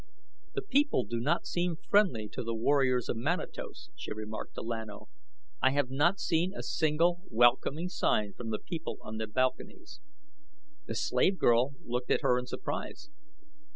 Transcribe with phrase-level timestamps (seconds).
[0.55, 4.89] "The people do not seem friendly to the warriors of Manatos," she remarked to Lan
[4.89, 5.09] O;
[5.61, 9.99] "I have not seen a single welcoming sign from the people on the balconies."
[10.87, 13.11] The slave girl looked at her in surprise.